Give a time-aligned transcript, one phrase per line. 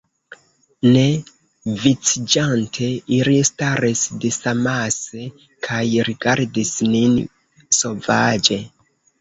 [0.93, 1.01] Ne
[1.83, 5.29] viciĝante, ili staris disamase,
[5.69, 7.17] kaj rigardis nin
[7.83, 8.63] sovaĝe.